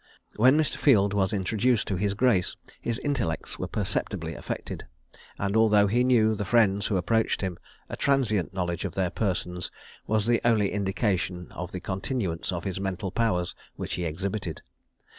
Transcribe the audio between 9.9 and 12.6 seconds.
was the only indication of the continuance